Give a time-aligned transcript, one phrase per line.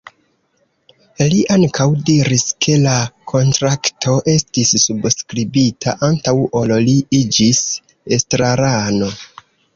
[1.33, 2.93] Li ankaŭ diris, ke la
[3.33, 7.63] kontrakto estis subskribita antaŭ ol li iĝis
[8.19, 9.15] estrarano.